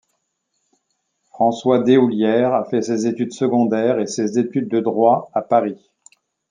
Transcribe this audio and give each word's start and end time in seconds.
François 1.27 1.77
Deshoulières 1.77 2.55
a 2.55 2.65
fait 2.65 2.81
ses 2.81 3.05
études 3.05 3.33
secondaires 3.33 3.99
et 3.99 4.07
ses 4.07 4.39
études 4.39 4.67
de 4.67 4.79
droit 4.79 5.29
à 5.35 5.43
Paris. 5.43 5.77